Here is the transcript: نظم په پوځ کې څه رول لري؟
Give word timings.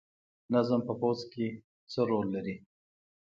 نظم 0.53 0.79
په 0.87 0.93
پوځ 0.99 1.19
کې 1.31 1.47
څه 1.91 1.99
رول 2.09 2.27
لري؟ 2.35 2.55